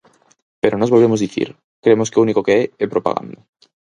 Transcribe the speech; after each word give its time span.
Pero 0.61 0.77
nós 0.79 0.93
volvemos 0.93 1.23
dicir: 1.25 1.47
cremos 1.83 2.09
que 2.09 2.19
o 2.19 2.23
único 2.25 2.45
que 2.45 2.53
é, 2.59 2.63
é 2.83 2.91
propaganda. 2.93 3.37